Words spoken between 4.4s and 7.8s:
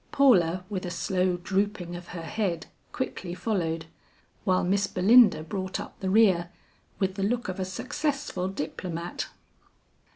while Miss Belinda brought up the rear, with the look of a